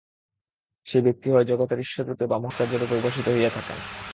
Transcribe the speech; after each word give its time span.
সেই 0.87 1.01
ব্যক্তি 1.01 1.27
হয় 1.29 1.45
জগতের 1.45 1.79
ঈশ্বররূপে 1.79 2.25
বা 2.27 2.37
মহান 2.37 2.53
আচার্যরূপে 2.53 2.95
উপাসিত 2.97 3.25
হইয়া 3.29 3.51
থাকেন। 3.53 3.77